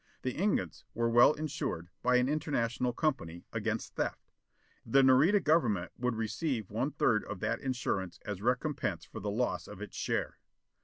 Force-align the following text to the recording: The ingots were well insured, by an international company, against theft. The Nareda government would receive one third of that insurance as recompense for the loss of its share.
The 0.23 0.35
ingots 0.35 0.83
were 0.95 1.11
well 1.11 1.33
insured, 1.33 1.89
by 2.01 2.15
an 2.15 2.27
international 2.27 2.91
company, 2.91 3.43
against 3.53 3.93
theft. 3.93 4.31
The 4.83 5.03
Nareda 5.03 5.39
government 5.41 5.91
would 5.99 6.15
receive 6.15 6.71
one 6.71 6.89
third 6.89 7.23
of 7.25 7.39
that 7.41 7.59
insurance 7.61 8.19
as 8.25 8.41
recompense 8.41 9.05
for 9.05 9.19
the 9.19 9.29
loss 9.29 9.67
of 9.67 9.79
its 9.79 9.95
share. 9.95 10.39